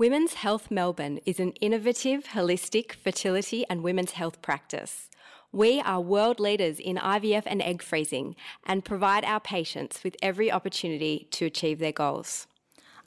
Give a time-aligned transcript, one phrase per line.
[0.00, 5.10] Women's Health Melbourne is an innovative, holistic fertility and women's health practice.
[5.52, 8.34] We are world leaders in IVF and egg freezing
[8.64, 12.46] and provide our patients with every opportunity to achieve their goals.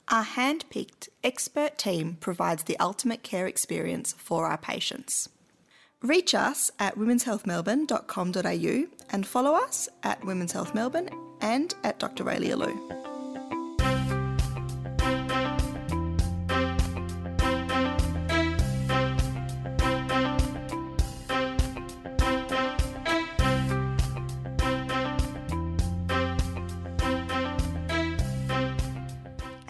[0.06, 5.28] Our hand picked expert team provides the ultimate care experience for our patients.
[6.00, 12.22] Reach us at womenshealthmelbourne.com.au and follow us at Women's Health Melbourne and at Dr.
[12.22, 13.13] Raelia Lew.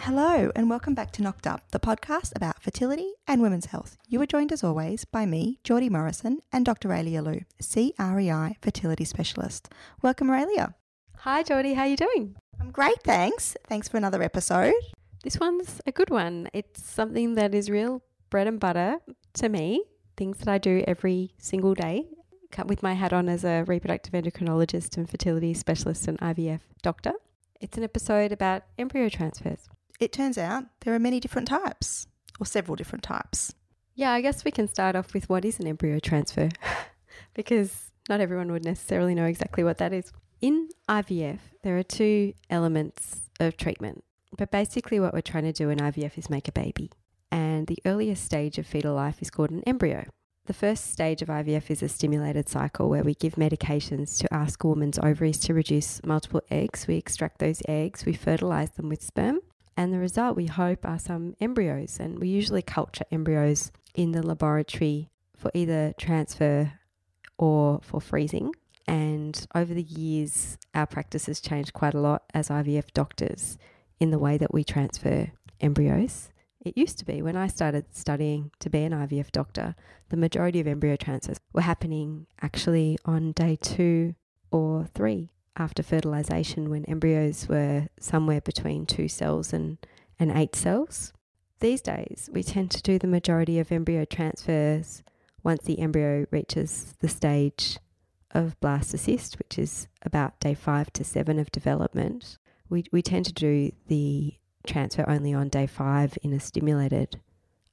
[0.05, 3.97] Hello, and welcome back to Knocked Up, the podcast about fertility and women's health.
[4.07, 6.91] You are joined as always by me, Jordi Morrison, and Dr.
[6.91, 9.71] Raelia Lew, CREI fertility specialist.
[10.03, 10.75] Welcome, Raelia.
[11.21, 11.75] Hi, Jordi.
[11.75, 12.37] How are you doing?
[12.61, 13.57] I'm great, thanks.
[13.67, 14.75] Thanks for another episode.
[15.23, 16.51] This one's a good one.
[16.52, 18.99] It's something that is real bread and butter
[19.33, 19.85] to me,
[20.19, 22.05] things that I do every single day
[22.66, 27.13] with my hat on as a reproductive endocrinologist and fertility specialist and IVF doctor.
[27.59, 29.66] It's an episode about embryo transfers
[30.05, 32.07] it turns out there are many different types,
[32.38, 33.55] or several different types.
[33.95, 36.51] Yeah, I guess we can start off with what is an embryo transfer,
[37.35, 40.13] because not everyone would necessarily know exactly what that is.
[40.41, 44.05] In IVF, there are two elements of treatment,
[44.37, 46.91] but basically, what we're trying to do in IVF is make a baby.
[47.30, 50.05] And the earliest stage of fetal life is called an embryo.
[50.46, 54.63] The first stage of IVF is a stimulated cycle where we give medications to ask
[54.63, 56.87] a woman's ovaries to produce multiple eggs.
[56.87, 59.41] We extract those eggs, we fertilize them with sperm,
[59.77, 61.99] and the result, we hope, are some embryos.
[61.99, 66.72] And we usually culture embryos in the laboratory for either transfer
[67.39, 68.53] or for freezing.
[68.87, 73.59] And over the years, our practice has changed quite a lot as IVF doctors
[73.99, 76.31] in the way that we transfer embryos.
[76.61, 79.75] It used to be when I started studying to be an IVF doctor,
[80.09, 84.15] the majority of embryo transfers were happening actually on day two
[84.50, 89.78] or three after fertilization when embryos were somewhere between two cells and,
[90.19, 91.12] and eight cells.
[91.60, 95.03] These days, we tend to do the majority of embryo transfers
[95.42, 97.78] once the embryo reaches the stage
[98.32, 102.38] of blastocyst, which is about day five to seven of development.
[102.69, 104.34] We, we tend to do the
[104.66, 107.21] transfer only on day five in a stimulated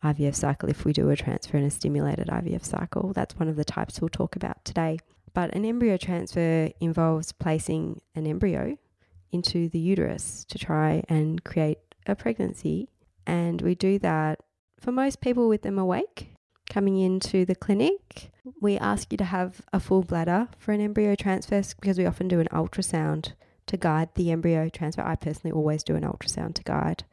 [0.03, 3.13] IVF cycle if we do a transfer in a stimulated IVF cycle.
[3.13, 4.99] That's one of the types we'll talk about today.
[5.33, 8.77] But an embryo transfer involves placing an embryo
[9.31, 12.89] into the uterus to try and create a pregnancy.
[13.25, 14.39] And we do that
[14.79, 16.33] for most people with them awake.
[16.69, 18.31] Coming into the clinic,
[18.61, 22.27] we ask you to have a full bladder for an embryo transfer because we often
[22.27, 23.33] do an ultrasound
[23.67, 25.01] to guide the embryo transfer.
[25.01, 27.03] I personally always do an ultrasound to guide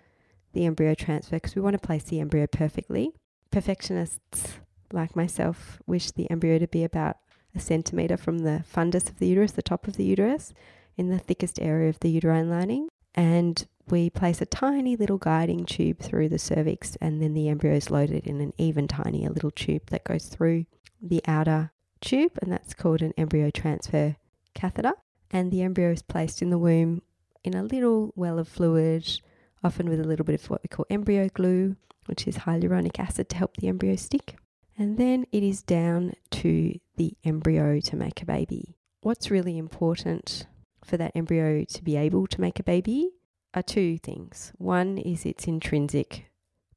[0.52, 3.12] the embryo transfer because we want to place the embryo perfectly.
[3.50, 4.58] Perfectionists
[4.92, 7.16] like myself wish the embryo to be about
[7.54, 10.52] a centimetre from the fundus of the uterus, the top of the uterus,
[10.96, 12.88] in the thickest area of the uterine lining.
[13.14, 17.74] And we place a tiny little guiding tube through the cervix, and then the embryo
[17.74, 20.66] is loaded in an even tinier little tube that goes through
[21.00, 24.16] the outer tube, and that's called an embryo transfer
[24.54, 24.92] catheter.
[25.30, 27.02] And the embryo is placed in the womb
[27.44, 29.20] in a little well of fluid,
[29.62, 31.76] often with a little bit of what we call embryo glue,
[32.06, 34.36] which is hyaluronic acid to help the embryo stick.
[34.78, 38.76] And then it is down to the embryo to make a baby.
[39.00, 40.46] What's really important
[40.84, 43.10] for that embryo to be able to make a baby
[43.54, 44.52] are two things.
[44.56, 46.30] One is its intrinsic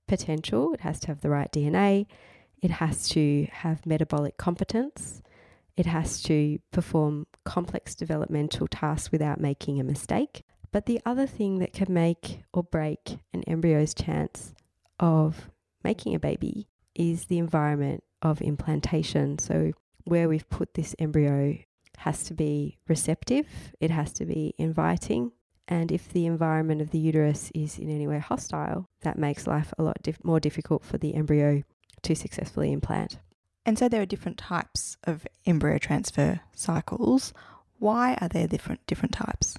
[0.07, 2.07] potential, it has to have the right DNA,
[2.59, 5.21] it has to have metabolic competence,
[5.77, 10.43] it has to perform complex developmental tasks without making a mistake.
[10.71, 14.55] But the other thing that can make or break an embryo's chance
[14.99, 15.51] of
[15.83, 19.39] making a baby is the environment of implantation.
[19.39, 19.71] So,
[20.03, 21.57] where we've put this embryo
[21.97, 23.47] has to be receptive,
[23.79, 25.31] it has to be inviting.
[25.67, 29.73] And if the environment of the uterus is in any way hostile, that makes life
[29.77, 31.63] a lot dif- more difficult for the embryo
[32.01, 33.19] to successfully implant.
[33.65, 37.33] And so there are different types of embryo transfer cycles.
[37.77, 39.55] Why are there different different types?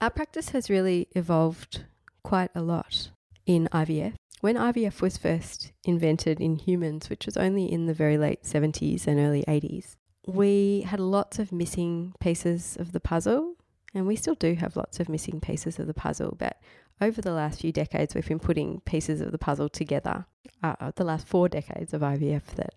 [0.00, 1.84] Our practice has really evolved
[2.22, 3.10] quite a lot
[3.46, 4.14] in IVF.
[4.42, 9.06] When IVF was first invented in humans, which was only in the very late 70s
[9.06, 9.94] and early 80s,
[10.26, 13.54] we had lots of missing pieces of the puzzle,
[13.94, 16.34] and we still do have lots of missing pieces of the puzzle.
[16.36, 16.60] But
[17.00, 20.26] over the last few decades, we've been putting pieces of the puzzle together.
[20.60, 22.74] Uh, the last four decades of IVF, that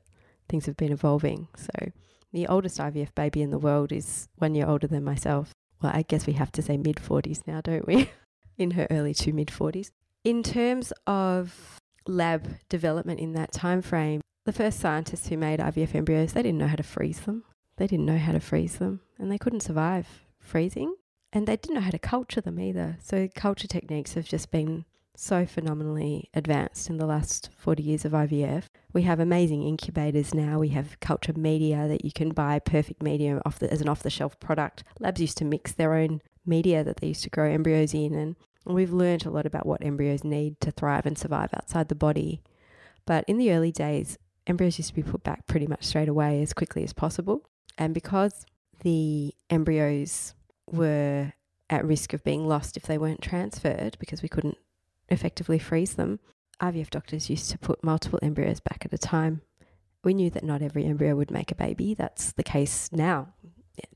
[0.47, 1.47] things have been evolving.
[1.56, 1.91] So,
[2.31, 5.50] the oldest IVF baby in the world is one year older than myself.
[5.81, 8.12] Well, I guess we have to say mid 40s now, don't we?
[8.59, 9.89] in her early to mid 40s.
[10.25, 15.94] In terms of lab development in that time frame, the first scientists who made IVF
[15.94, 17.44] embryos, they didn't know how to freeze them.
[17.77, 20.07] They didn't know how to freeze them and they couldn't survive
[20.39, 20.95] freezing.
[21.31, 22.98] And they didn't know how to culture them either.
[23.04, 24.86] So culture techniques have just been
[25.16, 28.63] so phenomenally advanced in the last 40 years of IVF.
[28.94, 30.57] We have amazing incubators now.
[30.57, 34.01] We have culture media that you can buy perfect media off the, as an off
[34.01, 34.83] the shelf product.
[35.00, 38.36] Labs used to mix their own media that they used to grow embryos in and
[38.73, 42.41] we've learned a lot about what embryos need to thrive and survive outside the body.
[43.06, 44.17] But in the early days,
[44.47, 47.41] embryos used to be put back pretty much straight away as quickly as possible.
[47.77, 48.45] And because
[48.81, 50.33] the embryos
[50.71, 51.33] were
[51.69, 54.57] at risk of being lost if they weren't transferred because we couldn't
[55.09, 56.19] effectively freeze them,
[56.62, 59.41] IVF doctors used to put multiple embryos back at a time.
[60.03, 61.94] We knew that not every embryo would make a baby.
[61.94, 63.33] That's the case now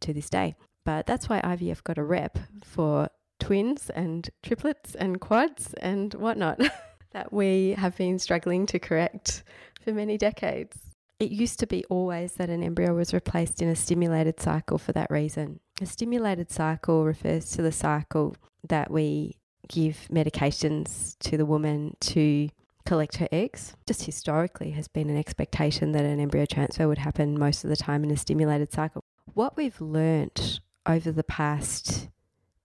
[0.02, 0.56] to this day.
[0.86, 3.10] But that's why IVF got a rep for
[3.50, 6.62] twins and triplets and quads and whatnot
[7.14, 9.42] that we have been struggling to correct
[9.84, 10.78] for many decades.
[11.20, 14.92] It used to be always that an embryo was replaced in a stimulated cycle for
[14.92, 15.60] that reason.
[15.82, 18.36] A stimulated cycle refers to the cycle
[18.68, 19.36] that we
[19.68, 22.50] give medications to the woman to
[22.86, 23.76] collect her eggs.
[23.88, 27.76] Just historically has been an expectation that an embryo transfer would happen most of the
[27.76, 29.04] time in a stimulated cycle.
[29.34, 32.10] What we've learnt over the past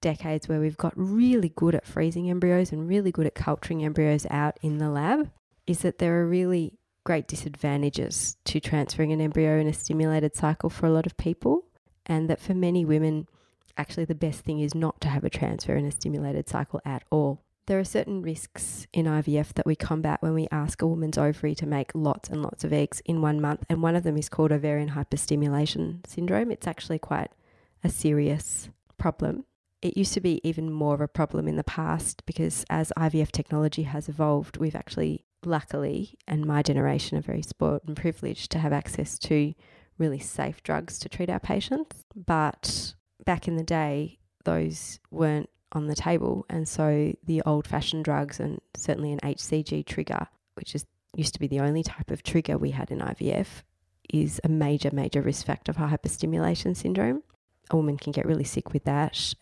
[0.05, 4.27] decades where we've got really good at freezing embryos and really good at culturing embryos
[4.29, 5.31] out in the lab
[5.67, 10.69] is that there are really great disadvantages to transferring an embryo in a stimulated cycle
[10.69, 11.65] for a lot of people,
[12.05, 13.27] and that for many women,
[13.79, 17.03] actually the best thing is not to have a transfer in a stimulated cycle at
[17.11, 17.41] all.
[17.67, 21.55] There are certain risks in IVF that we combat when we ask a woman's ovary
[21.55, 24.29] to make lots and lots of eggs in one month, and one of them is
[24.29, 26.51] called ovarian hyperstimulation syndrome.
[26.51, 27.31] It's actually quite
[27.83, 28.69] a serious
[28.99, 29.47] problem
[29.85, 33.31] it used to be even more of a problem in the past because as IVF
[33.31, 38.59] technology has evolved, we've actually, luckily, and my generation are very spoiled and privileged to
[38.59, 39.53] have access to
[39.99, 42.03] really safe drugs to treat our patients.
[42.17, 42.95] But
[43.27, 46.47] back in the day, those weren't on the table.
[46.49, 51.41] And so the old fashioned drugs and certainly an HCG trigger, which is used to
[51.41, 53.63] be the only type of trigger we had in IVF,
[54.09, 57.23] is a major, major risk factor for hyperstimulation syndrome.
[57.71, 59.35] A woman can get really sick with that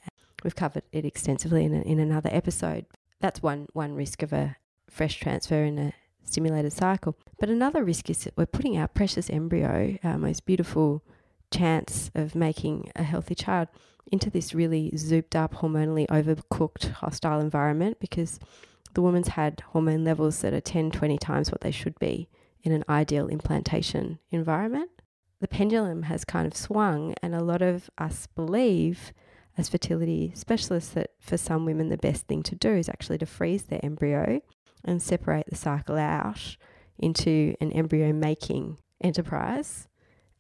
[0.43, 2.87] We've covered it extensively in, a, in another episode.
[3.21, 4.57] That's one, one risk of a
[4.89, 5.93] fresh transfer in a
[6.25, 7.17] stimulated cycle.
[7.39, 11.03] But another risk is that we're putting our precious embryo, our most beautiful
[11.53, 13.69] chance of making a healthy child,
[14.11, 18.41] into this really zooped up, hormonally overcooked, hostile environment because
[18.95, 22.29] the woman's had hormone levels that are 10, 20 times what they should be
[22.63, 24.91] in an ideal implantation environment.
[25.41, 29.13] The pendulum has kind of swung, and a lot of us believe
[29.57, 33.27] as fertility specialists that for some women the best thing to do is actually to
[33.27, 34.41] freeze their embryo
[34.85, 36.57] and separate the cycle out
[36.99, 39.89] into an embryo making enterprise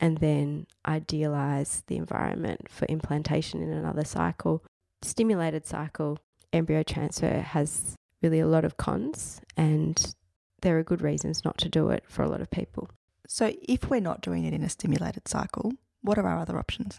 [0.00, 4.64] and then idealize the environment for implantation in another cycle.
[5.02, 6.18] Stimulated cycle
[6.52, 10.14] embryo transfer has really a lot of cons and
[10.60, 12.88] there are good reasons not to do it for a lot of people.
[13.28, 15.72] So, if we're not doing it in a stimulated cycle,
[16.02, 16.98] what are our other options?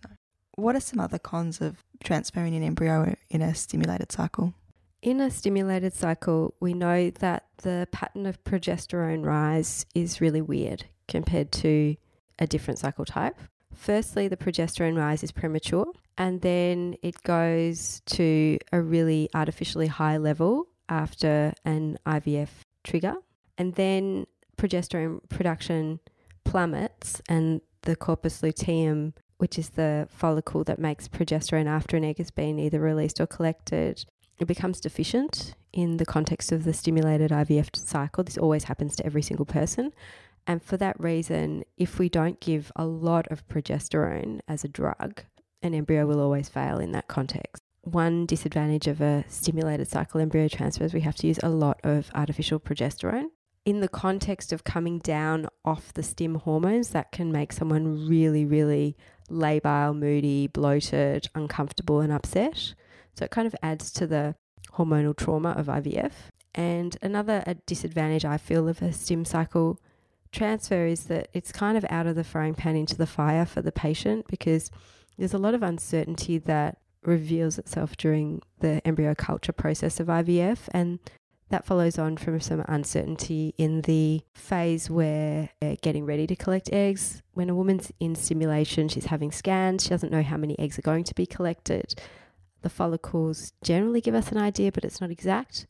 [0.55, 4.53] What are some other cons of transferring an embryo in a stimulated cycle?
[5.01, 10.85] In a stimulated cycle, we know that the pattern of progesterone rise is really weird
[11.07, 11.95] compared to
[12.39, 13.37] a different cycle type.
[13.73, 15.87] Firstly, the progesterone rise is premature,
[16.17, 22.49] and then it goes to a really artificially high level after an IVF
[22.83, 23.15] trigger.
[23.57, 24.27] And then
[24.57, 25.99] progesterone production
[26.45, 32.17] plummets, and the corpus luteum which is the follicle that makes progesterone after an egg
[32.17, 34.05] has been either released or collected,
[34.39, 38.23] it becomes deficient in the context of the stimulated IVF cycle.
[38.23, 39.91] This always happens to every single person.
[40.47, 45.23] And for that reason, if we don't give a lot of progesterone as a drug,
[45.61, 47.61] an embryo will always fail in that context.
[47.81, 51.81] One disadvantage of a stimulated cycle embryo transfer is we have to use a lot
[51.83, 53.25] of artificial progesterone
[53.65, 58.45] in the context of coming down off the stim hormones, that can make someone really,
[58.45, 58.97] really
[59.29, 62.73] labile, moody, bloated, uncomfortable, and upset.
[63.15, 64.35] So it kind of adds to the
[64.73, 66.11] hormonal trauma of IVF.
[66.55, 69.79] And another disadvantage I feel of a stim cycle
[70.31, 73.61] transfer is that it's kind of out of the frying pan into the fire for
[73.61, 74.71] the patient because
[75.17, 80.59] there's a lot of uncertainty that reveals itself during the embryo culture process of IVF.
[80.71, 80.99] And
[81.53, 86.67] that follows on from some uncertainty in the phase where they're getting ready to collect
[86.73, 87.21] eggs.
[87.35, 90.81] When a woman's in stimulation, she's having scans, she doesn't know how many eggs are
[90.81, 91.93] going to be collected.
[92.63, 95.67] The follicles generally give us an idea, but it's not exact.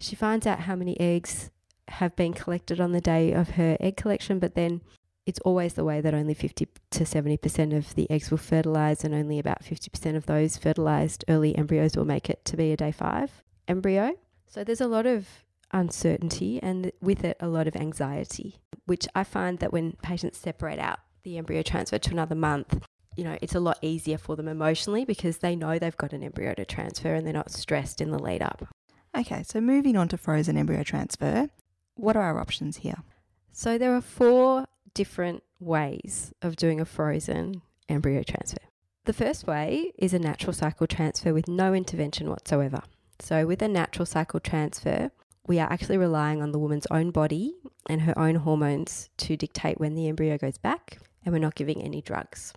[0.00, 1.52] She finds out how many eggs
[1.86, 4.80] have been collected on the day of her egg collection, but then
[5.26, 9.14] it's always the way that only 50 to 70% of the eggs will fertilize, and
[9.14, 12.90] only about 50% of those fertilized early embryos will make it to be a day
[12.90, 14.16] five embryo.
[14.50, 15.28] So there's a lot of
[15.70, 20.80] uncertainty and with it a lot of anxiety, which I find that when patients separate
[20.80, 24.48] out the embryo transfer to another month, you know, it's a lot easier for them
[24.48, 28.10] emotionally because they know they've got an embryo to transfer and they're not stressed in
[28.10, 28.66] the lead up.
[29.16, 31.48] Okay, so moving on to frozen embryo transfer,
[31.94, 33.04] what are our options here?
[33.52, 38.62] So there are four different ways of doing a frozen embryo transfer.
[39.04, 42.82] The first way is a natural cycle transfer with no intervention whatsoever.
[43.20, 45.10] So, with a natural cycle transfer,
[45.46, 47.54] we are actually relying on the woman's own body
[47.88, 51.82] and her own hormones to dictate when the embryo goes back, and we're not giving
[51.82, 52.52] any drugs.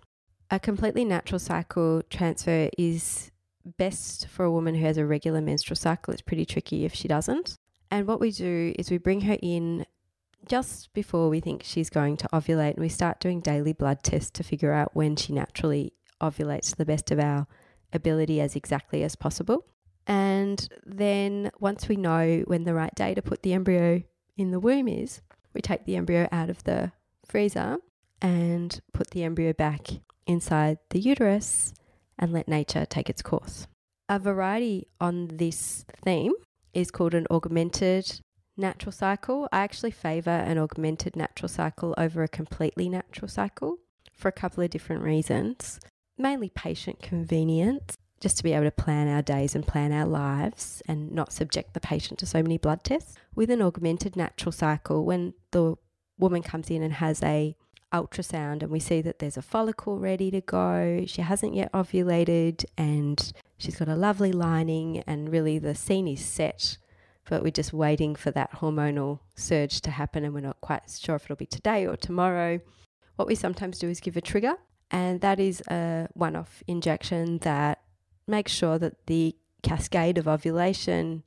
[0.50, 3.30] A completely natural cycle transfer is
[3.78, 6.12] best for a woman who has a regular menstrual cycle.
[6.12, 7.56] It's pretty tricky if she doesn't.
[7.90, 9.86] And what we do is we bring her in
[10.46, 14.30] just before we think she's going to ovulate, and we start doing daily blood tests
[14.32, 17.46] to figure out when she naturally ovulates to the best of our
[17.92, 19.64] ability as exactly as possible.
[20.06, 24.02] And then once we know when the right day to put the embryo
[24.36, 25.22] in the womb is,
[25.54, 26.92] we take the embryo out of the
[27.24, 27.78] freezer
[28.20, 29.88] and put the embryo back
[30.26, 31.72] inside the uterus
[32.18, 33.66] and let nature take its course.
[34.08, 36.32] A variety on this theme
[36.74, 38.20] is called an augmented
[38.56, 39.48] natural cycle.
[39.52, 43.78] I actually favour an augmented natural cycle over a completely natural cycle
[44.12, 45.80] for a couple of different reasons.
[46.16, 50.80] Mainly patient convenience just to be able to plan our days and plan our lives
[50.88, 53.16] and not subject the patient to so many blood tests.
[53.34, 55.74] With an augmented natural cycle, when the
[56.18, 57.54] woman comes in and has a
[57.92, 62.64] ultrasound and we see that there's a follicle ready to go, she hasn't yet ovulated
[62.78, 66.78] and she's got a lovely lining and really the scene is set
[67.28, 71.16] but we're just waiting for that hormonal surge to happen and we're not quite sure
[71.16, 72.58] if it'll be today or tomorrow.
[73.16, 74.56] What we sometimes do is give a trigger,
[74.90, 77.83] and that is a one off injection that
[78.26, 81.22] make sure that the cascade of ovulation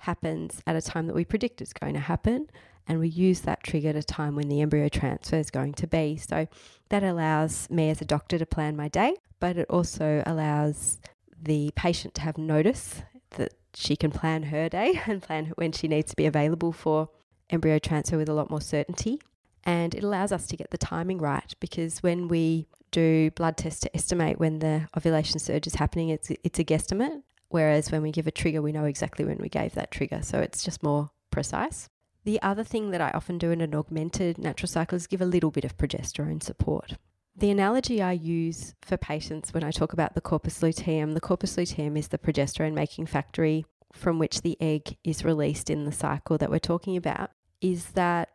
[0.00, 2.48] happens at a time that we predict it's going to happen.
[2.88, 5.88] And we use that trigger at a time when the embryo transfer is going to
[5.88, 6.16] be.
[6.16, 6.46] So
[6.90, 10.98] that allows me as a doctor to plan my day, but it also allows
[11.40, 15.88] the patient to have notice that she can plan her day and plan when she
[15.88, 17.08] needs to be available for
[17.50, 19.20] embryo transfer with a lot more certainty.
[19.64, 23.80] And it allows us to get the timing right because when we do blood tests
[23.80, 27.22] to estimate when the ovulation surge is happening, it's, it's a guesstimate.
[27.48, 30.20] Whereas when we give a trigger, we know exactly when we gave that trigger.
[30.22, 31.90] So it's just more precise.
[32.24, 35.26] The other thing that I often do in an augmented natural cycle is give a
[35.26, 36.94] little bit of progesterone support.
[37.36, 41.58] The analogy I use for patients when I talk about the corpus luteum, the corpus
[41.58, 46.38] luteum is the progesterone making factory from which the egg is released in the cycle
[46.38, 48.30] that we're talking about, is that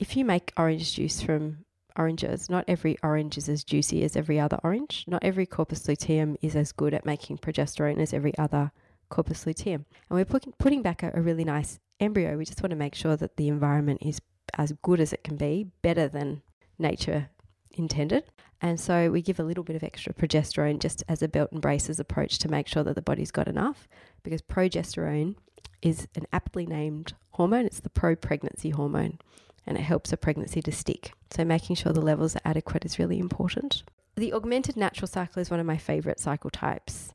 [0.00, 1.64] if you make orange juice from
[1.96, 5.04] oranges, not every orange is as juicy as every other orange.
[5.06, 8.72] Not every corpus luteum is as good at making progesterone as every other
[9.08, 9.86] corpus luteum.
[10.08, 12.36] And we're putting, back a, a really nice embryo.
[12.36, 14.20] We just want to make sure that the environment is
[14.56, 16.42] as good as it can be, better than
[16.78, 17.30] nature
[17.72, 18.24] intended.
[18.60, 21.60] And so we give a little bit of extra progesterone just as a belt and
[21.60, 23.88] braces approach to make sure that the body's got enough
[24.22, 25.36] because progesterone
[25.82, 27.66] is an aptly named hormone.
[27.66, 29.18] It's the pro pregnancy hormone
[29.66, 31.12] and it helps a pregnancy to stick.
[31.30, 33.82] So making sure the levels are adequate is really important.
[34.16, 37.12] The augmented natural cycle is one of my favorite cycle types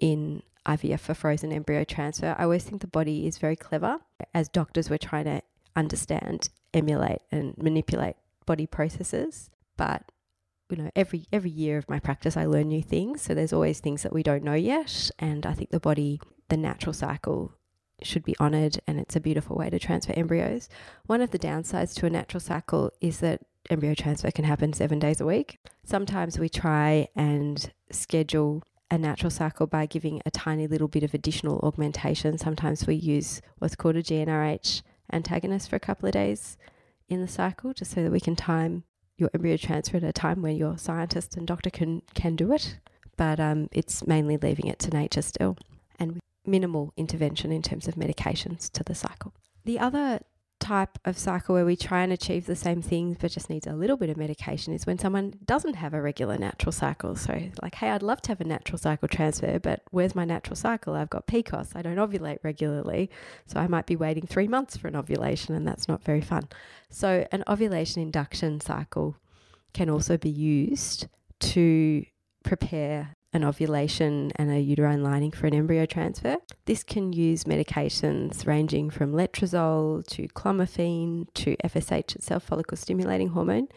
[0.00, 2.34] in IVF for frozen embryo transfer.
[2.38, 4.00] I always think the body is very clever.
[4.34, 5.42] As doctors, we're trying to
[5.76, 9.50] understand, emulate, and manipulate body processes.
[9.76, 10.02] But
[10.70, 13.22] you know, every every year of my practice, I learn new things.
[13.22, 16.56] So there's always things that we don't know yet, and I think the body, the
[16.56, 17.52] natural cycle,
[18.06, 20.68] should be honoured and it's a beautiful way to transfer embryos.
[21.06, 23.40] One of the downsides to a natural cycle is that
[23.70, 25.58] embryo transfer can happen seven days a week.
[25.84, 31.14] Sometimes we try and schedule a natural cycle by giving a tiny little bit of
[31.14, 32.36] additional augmentation.
[32.36, 34.82] Sometimes we use what's called a GnRH
[35.12, 36.58] antagonist for a couple of days
[37.08, 38.84] in the cycle just so that we can time
[39.16, 42.78] your embryo transfer at a time where your scientist and doctor can, can do it.
[43.16, 45.56] But um, it's mainly leaving it to nature still.
[45.98, 49.34] And minimal intervention in terms of medications to the cycle.
[49.64, 50.20] The other
[50.62, 53.72] type of cycle where we try and achieve the same things but just needs a
[53.72, 57.16] little bit of medication is when someone doesn't have a regular natural cycle.
[57.16, 60.54] So, like, hey, I'd love to have a natural cycle transfer, but where's my natural
[60.54, 60.94] cycle?
[60.94, 61.74] I've got PCOS.
[61.74, 63.10] I don't ovulate regularly.
[63.46, 66.48] So, I might be waiting three months for an ovulation, and that's not very fun.
[66.90, 69.16] So, an ovulation induction cycle
[69.74, 71.08] can also be used
[71.40, 72.04] to
[72.44, 76.36] prepare an ovulation and a uterine lining for an embryo transfer.
[76.66, 83.68] This can use medications ranging from letrozole to clomiphene to FSH itself, follicle stimulating hormone.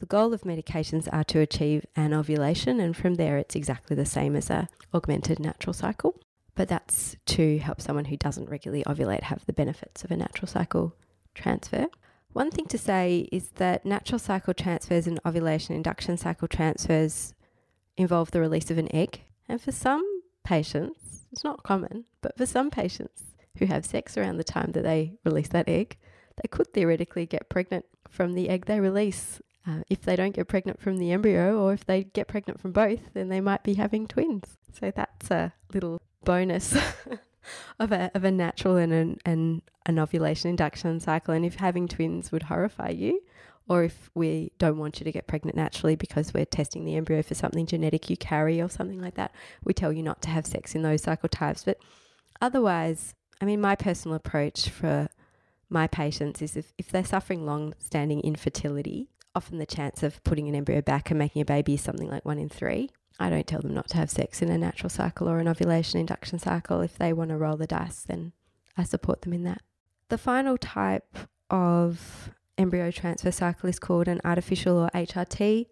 [0.00, 4.04] The goal of medications are to achieve an ovulation, and from there, it's exactly the
[4.04, 6.20] same as a augmented natural cycle.
[6.56, 10.48] But that's to help someone who doesn't regularly ovulate have the benefits of a natural
[10.48, 10.96] cycle
[11.34, 11.86] transfer.
[12.32, 17.32] One thing to say is that natural cycle transfers and ovulation induction cycle transfers
[17.96, 19.22] involve the release of an egg.
[19.48, 20.04] And for some
[20.44, 23.24] patients, it's not common, but for some patients
[23.58, 25.96] who have sex around the time that they release that egg,
[26.42, 29.40] they could theoretically get pregnant from the egg they release.
[29.66, 32.72] Uh, if they don't get pregnant from the embryo, or if they get pregnant from
[32.72, 34.56] both, then they might be having twins.
[34.72, 36.76] So that's a little bonus
[37.78, 41.34] of a of a natural and an, and an ovulation induction cycle.
[41.34, 43.22] And if having twins would horrify you,
[43.68, 47.22] or if we don't want you to get pregnant naturally because we're testing the embryo
[47.22, 49.32] for something genetic you carry or something like that,
[49.64, 51.64] we tell you not to have sex in those cycle types.
[51.64, 51.78] But
[52.40, 55.08] otherwise, I mean, my personal approach for
[55.70, 60.48] my patients is if, if they're suffering long standing infertility, often the chance of putting
[60.48, 62.90] an embryo back and making a baby is something like one in three.
[63.18, 66.00] I don't tell them not to have sex in a natural cycle or an ovulation
[66.00, 66.80] induction cycle.
[66.80, 68.32] If they want to roll the dice, then
[68.76, 69.62] I support them in that.
[70.08, 71.16] The final type
[71.48, 75.66] of embryo transfer cycle is called an artificial or HRT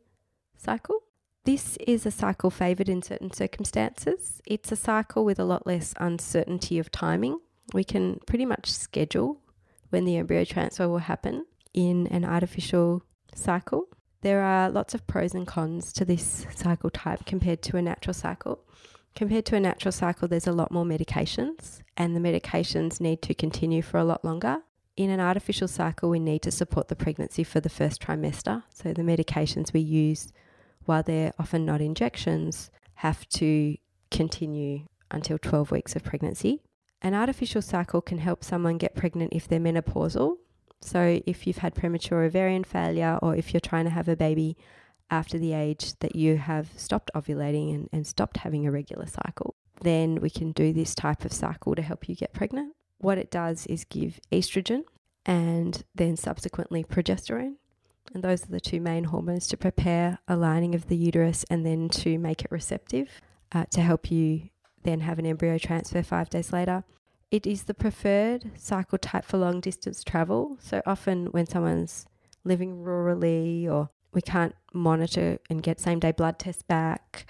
[0.56, 1.02] cycle.
[1.44, 4.40] This is a cycle favoured in certain circumstances.
[4.46, 7.38] It's a cycle with a lot less uncertainty of timing.
[7.74, 9.40] We can pretty much schedule
[9.90, 13.02] when the embryo transfer will happen in an artificial
[13.34, 13.88] cycle.
[14.20, 18.14] There are lots of pros and cons to this cycle type compared to a natural
[18.14, 18.60] cycle.
[19.14, 23.34] Compared to a natural cycle, there's a lot more medications, and the medications need to
[23.34, 24.62] continue for a lot longer.
[24.96, 28.62] In an artificial cycle, we need to support the pregnancy for the first trimester.
[28.74, 30.32] So, the medications we use,
[30.84, 33.76] while they're often not injections, have to
[34.10, 36.60] continue until 12 weeks of pregnancy.
[37.00, 40.36] An artificial cycle can help someone get pregnant if they're menopausal,
[40.82, 44.56] so, if you've had premature ovarian failure or if you're trying to have a baby
[45.10, 49.54] after the age that you have stopped ovulating and, and stopped having a regular cycle,
[49.80, 52.74] then we can do this type of cycle to help you get pregnant.
[53.02, 54.84] What it does is give estrogen
[55.26, 57.56] and then subsequently progesterone.
[58.14, 61.66] And those are the two main hormones to prepare a lining of the uterus and
[61.66, 63.08] then to make it receptive
[63.50, 64.50] uh, to help you
[64.84, 66.84] then have an embryo transfer five days later.
[67.32, 70.58] It is the preferred cycle type for long distance travel.
[70.60, 72.06] So often when someone's
[72.44, 77.26] living rurally or we can't monitor and get same day blood tests back,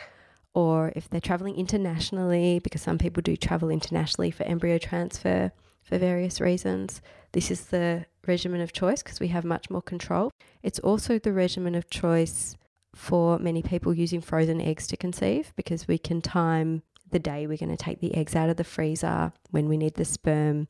[0.53, 5.51] or if they're traveling internationally, because some people do travel internationally for embryo transfer
[5.83, 7.01] for various reasons,
[7.33, 10.31] this is the regimen of choice because we have much more control.
[10.63, 12.57] It's also the regimen of choice
[12.95, 17.57] for many people using frozen eggs to conceive because we can time the day we're
[17.57, 20.69] going to take the eggs out of the freezer, when we need the sperm,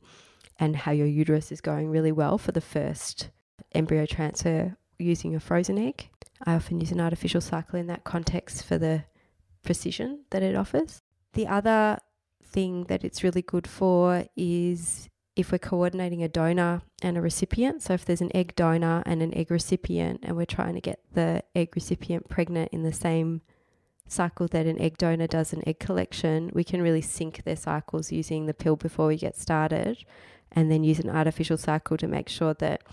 [0.59, 3.29] and how your uterus is going really well for the first
[3.73, 6.09] embryo transfer using a frozen egg.
[6.45, 9.05] I often use an artificial cycle in that context for the
[9.63, 11.01] precision that it offers.
[11.33, 11.97] The other
[12.53, 17.81] thing that it's really good for is if we're coordinating a donor and a recipient.
[17.81, 20.99] So, if there's an egg donor and an egg recipient, and we're trying to get
[21.13, 23.41] the egg recipient pregnant in the same
[24.07, 28.11] cycle that an egg donor does an egg collection, we can really sync their cycles
[28.11, 30.05] using the pill before we get started
[30.51, 32.83] and then use an artificial cycle to make sure that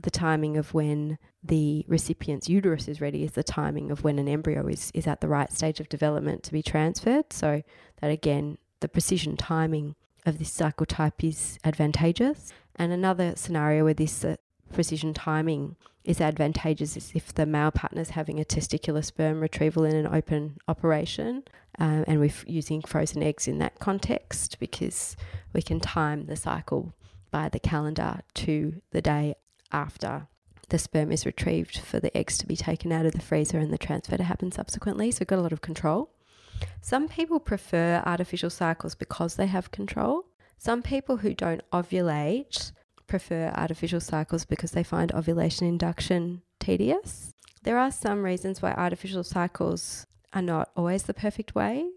[0.00, 4.28] the timing of when the recipient's uterus is ready is the timing of when an
[4.28, 7.32] embryo is, is at the right stage of development to be transferred.
[7.32, 7.62] So
[8.00, 9.94] that again, the precision timing
[10.26, 12.52] of this cycle type is advantageous.
[12.76, 14.36] And another scenario where this uh,
[14.72, 19.84] precision timing is advantageous is if the male partner is having a testicular sperm retrieval
[19.84, 21.42] in an open operation.
[21.78, 25.16] Um, and we're using frozen eggs in that context because
[25.52, 26.94] we can time the cycle
[27.30, 29.34] by the calendar to the day
[29.70, 30.28] after
[30.70, 33.72] the sperm is retrieved for the eggs to be taken out of the freezer and
[33.72, 35.10] the transfer to happen subsequently.
[35.10, 36.10] So we've got a lot of control.
[36.80, 40.26] Some people prefer artificial cycles because they have control.
[40.56, 42.72] Some people who don't ovulate
[43.06, 47.32] prefer artificial cycles because they find ovulation induction tedious.
[47.62, 51.88] There are some reasons why artificial cycles are not always the perfect way.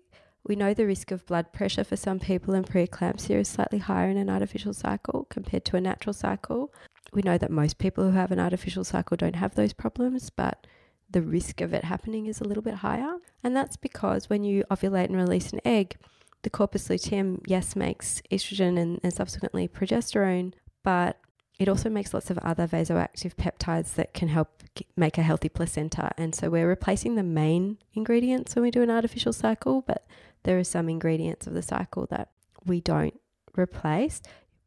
[0.44, 4.10] We know the risk of blood pressure for some people and preeclampsia is slightly higher
[4.10, 6.74] in an artificial cycle compared to a natural cycle.
[7.14, 10.66] We know that most people who have an artificial cycle don't have those problems, but
[11.12, 13.16] the risk of it happening is a little bit higher.
[13.44, 15.98] And that's because when you ovulate and release an egg,
[16.44, 21.20] the corpus luteum, yes, makes estrogen and, and subsequently progesterone, but
[21.60, 24.64] it also makes lots of other vasoactive peptides that can help
[24.98, 26.12] make a healthy placenta.
[26.18, 30.08] And so we're replacing the main ingredients when we do an artificial cycle, but
[30.44, 32.30] there are some ingredients of the cycle that
[32.66, 33.20] we don't
[33.56, 34.22] replace.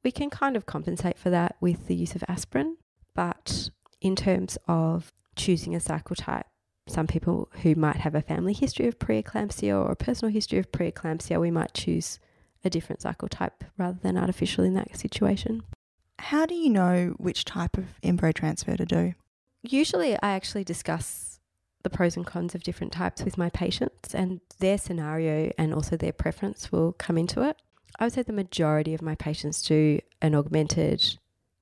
[0.05, 2.77] We can kind of compensate for that with the use of aspirin,
[3.15, 6.47] but in terms of choosing a cycle type,
[6.87, 10.71] some people who might have a family history of preeclampsia or a personal history of
[10.71, 12.19] preeclampsia, we might choose
[12.65, 15.63] a different cycle type rather than artificial in that situation.
[16.19, 19.15] How do you know which type of embryo transfer to do?
[19.63, 21.41] Usually, I actually discuss
[21.83, 25.97] the pros and cons of different types with my patients, and their scenario and also
[25.97, 27.57] their preference will come into it.
[27.99, 31.19] I would say the majority of my patients do an augmented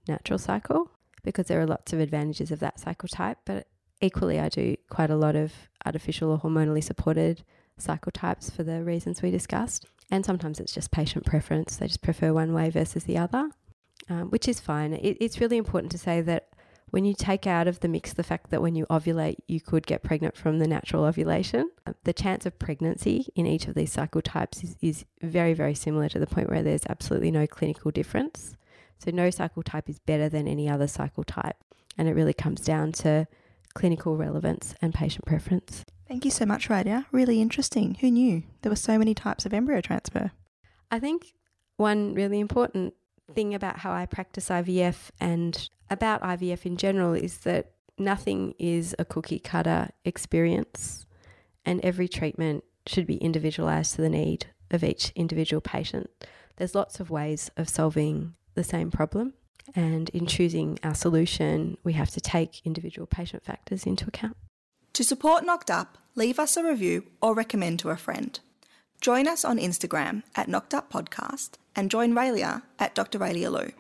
[0.08, 0.90] natural cycle
[1.22, 3.66] because there are lots of advantages of that cycle type, but
[4.00, 5.52] equally, I do quite a lot of
[5.86, 7.44] artificial or hormonally supported
[7.78, 9.86] cycle types for the reasons we discussed.
[10.10, 13.50] And sometimes it's just patient preference, they just prefer one way versus the other
[14.08, 14.92] um, which is fine.
[14.92, 16.48] It, it's really important to say that
[16.90, 19.86] when you take out of the mix the fact that when you ovulate, you could
[19.86, 23.92] get pregnant from the natural ovulation, uh, the chance of pregnancy in each of these
[23.92, 27.90] cycle types is, is very, very similar to the point where there's absolutely no clinical
[27.90, 28.56] difference.
[29.02, 31.56] So, no cycle type is better than any other cycle type.
[31.98, 33.26] And it really comes down to
[33.74, 35.84] clinical relevance and patient preference.
[36.06, 37.06] Thank you so much, Raelia.
[37.10, 37.96] Really interesting.
[38.00, 40.30] Who knew there were so many types of embryo transfer?
[40.90, 41.34] I think
[41.78, 42.94] one really important
[43.34, 48.94] thing about how I practice IVF and about IVF in general is that nothing is
[48.98, 51.06] a cookie cutter experience,
[51.64, 56.10] and every treatment should be individualized to the need of each individual patient.
[56.56, 59.34] There's lots of ways of solving the same problem,
[59.74, 64.36] and in choosing our solution, we have to take individual patient factors into account.
[64.94, 68.38] To support Knocked Up, leave us a review or recommend to a friend.
[69.00, 73.18] Join us on Instagram at Knocked Up Podcast and join Raelia at Dr.
[73.18, 73.72] Raelia Lew.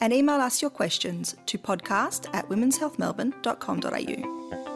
[0.00, 4.67] And email us your questions to podcast at womenshealthmelbourne.com.au.